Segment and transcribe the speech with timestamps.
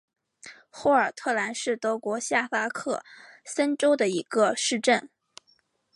[0.71, 3.03] 霍尔特兰是德国下萨克
[3.45, 5.11] 森州的一个市镇。